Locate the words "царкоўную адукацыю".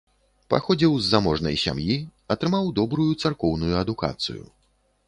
3.21-4.43